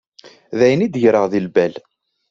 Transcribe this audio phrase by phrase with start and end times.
[0.57, 1.73] D ayen i d-greɣ deg lbal.